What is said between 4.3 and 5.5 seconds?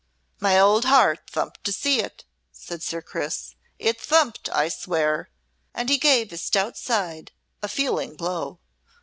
I swear!"